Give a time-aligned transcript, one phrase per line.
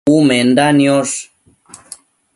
[0.15, 1.17] Umenda niosh